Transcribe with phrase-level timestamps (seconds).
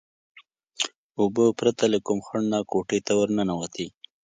[1.19, 3.87] اوبه پرته له کوم خنډ نه کوټې ته ورننوتې.